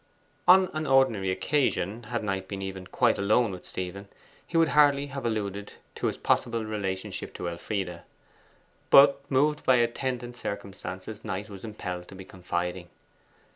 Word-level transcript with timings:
On 0.47 0.71
an 0.73 0.87
ordinary 0.87 1.29
occasion, 1.29 2.05
had 2.05 2.23
Knight 2.23 2.47
been 2.47 2.63
even 2.63 2.87
quite 2.87 3.19
alone 3.19 3.51
with 3.51 3.67
Stephen, 3.67 4.07
he 4.47 4.57
would 4.57 4.69
hardly 4.69 5.05
have 5.13 5.27
alluded 5.27 5.73
to 5.93 6.07
his 6.07 6.17
possible 6.17 6.65
relationship 6.65 7.35
to 7.35 7.47
Elfride. 7.47 8.01
But 8.89 9.21
moved 9.29 9.63
by 9.63 9.75
attendant 9.75 10.37
circumstances 10.37 11.23
Knight 11.23 11.51
was 11.51 11.63
impelled 11.63 12.07
to 12.07 12.15
be 12.15 12.25
confiding. 12.25 12.89